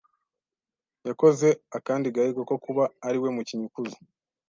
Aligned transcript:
yakoze 1.07 1.47
akandi 1.77 2.07
gahigo 2.15 2.41
ko 2.49 2.55
kuba 2.63 2.83
ariwe 3.07 3.29
mukinnyi 3.35 3.65
ukuze 3.69 3.97